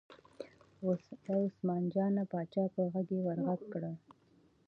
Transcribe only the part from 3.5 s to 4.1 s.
کړل.